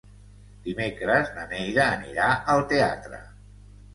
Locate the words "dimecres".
0.67-1.27